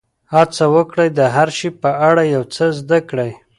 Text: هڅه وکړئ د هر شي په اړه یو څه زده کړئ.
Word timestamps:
هڅه 0.33 0.65
وکړئ 0.75 1.09
د 1.19 1.19
هر 1.35 1.49
شي 1.57 1.69
په 1.81 1.89
اړه 2.09 2.23
یو 2.35 2.43
څه 2.55 2.65
زده 2.79 2.99
کړئ. 3.09 3.31